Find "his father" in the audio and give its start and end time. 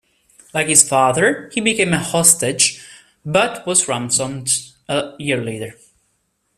0.65-1.51